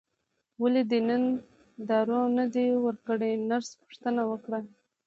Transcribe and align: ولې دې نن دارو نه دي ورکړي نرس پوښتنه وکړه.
ولې 0.61 0.81
دې 0.91 0.99
نن 1.07 1.23
دارو 1.87 2.21
نه 2.37 2.45
دي 2.53 2.65
ورکړي 2.85 3.31
نرس 3.49 3.69
پوښتنه 3.81 4.21
وکړه. 4.31 4.59